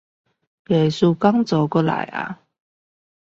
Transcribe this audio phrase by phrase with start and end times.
[0.65, 2.39] 藝術講座又來了